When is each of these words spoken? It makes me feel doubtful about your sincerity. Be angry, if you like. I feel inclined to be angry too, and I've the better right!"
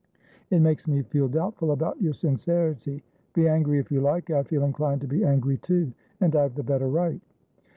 It 0.49 0.61
makes 0.61 0.87
me 0.87 1.03
feel 1.03 1.27
doubtful 1.27 1.73
about 1.73 2.01
your 2.01 2.15
sincerity. 2.15 3.03
Be 3.35 3.47
angry, 3.47 3.77
if 3.77 3.91
you 3.91 4.01
like. 4.01 4.31
I 4.31 4.41
feel 4.41 4.63
inclined 4.63 5.01
to 5.01 5.07
be 5.07 5.23
angry 5.23 5.57
too, 5.59 5.93
and 6.21 6.35
I've 6.35 6.55
the 6.55 6.63
better 6.63 6.87
right!" 6.89 7.21